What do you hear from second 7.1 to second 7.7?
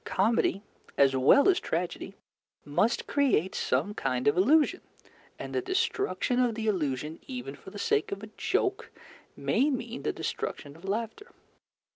even for